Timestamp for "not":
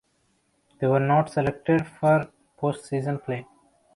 0.99-1.29